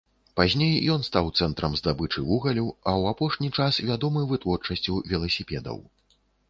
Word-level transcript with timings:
Пазней, 0.39 0.71
ён 0.93 1.03
стаў 1.07 1.29
цэнтрам 1.39 1.75
здабычы 1.81 2.25
вугалю, 2.31 2.65
а 2.65 2.91
ў 3.01 3.15
апошні 3.15 3.53
час 3.59 3.73
вядомы 3.93 4.27
вытворчасцю 4.35 5.01
веласіпедаў. 5.15 5.77